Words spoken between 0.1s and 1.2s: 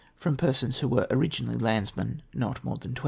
from persons who Avere